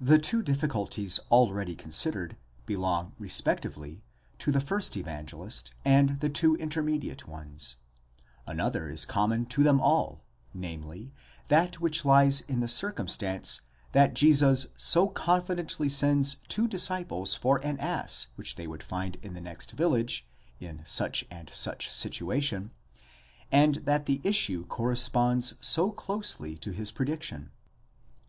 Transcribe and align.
The 0.00 0.18
two 0.18 0.42
difficulties 0.42 1.20
already 1.30 1.76
considered 1.76 2.36
belong 2.66 3.12
respectively 3.20 4.02
to 4.40 4.50
the 4.50 4.60
first 4.60 4.96
Evangelist, 4.96 5.70
and 5.84 6.18
the 6.18 6.28
two 6.28 6.56
intermediate 6.56 7.28
ones: 7.28 7.76
another 8.48 8.90
is 8.90 9.04
common 9.04 9.46
to 9.46 9.62
them 9.62 9.80
all, 9.80 10.24
namely, 10.52 11.12
that 11.46 11.80
which 11.80 12.04
lies 12.04 12.40
in 12.48 12.58
the 12.58 12.66
circumstance 12.66 13.60
that 13.92 14.14
Jesus 14.16 14.66
so 14.76 15.06
confidently 15.06 15.88
sends 15.88 16.38
two 16.48 16.66
disciples 16.66 17.36
for 17.36 17.58
an 17.64 17.78
ass 17.78 18.26
which 18.34 18.56
they 18.56 18.66
would 18.66 18.82
find 18.82 19.18
in 19.22 19.34
the 19.34 19.40
next 19.40 19.70
village, 19.70 20.26
in 20.58 20.82
such 20.84 21.24
and 21.30 21.48
such 21.52 21.86
a 21.86 21.90
situation, 21.90 22.72
and 23.52 23.76
that 23.86 24.06
the 24.06 24.20
issue 24.24 24.66
corresponds 24.66 25.54
so 25.60 25.92
closely 25.92 26.56
to 26.56 26.72
his 26.72 26.90
prediction. 26.90 27.52